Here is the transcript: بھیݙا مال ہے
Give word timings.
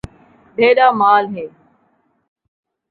بھیݙا 0.55 0.87
مال 0.99 1.23
ہے 1.35 1.45